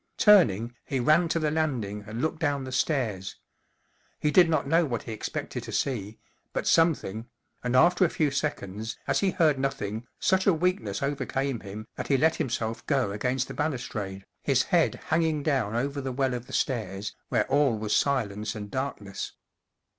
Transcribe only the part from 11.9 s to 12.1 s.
that